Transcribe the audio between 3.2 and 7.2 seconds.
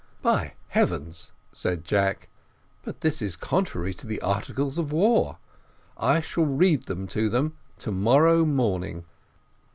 is contrary to the `articles of war'; I shall read them